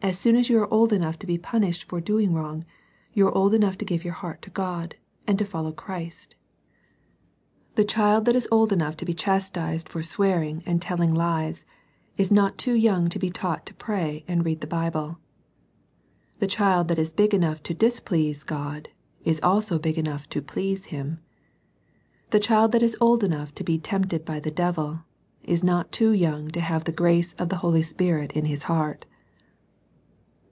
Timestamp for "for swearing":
9.88-10.62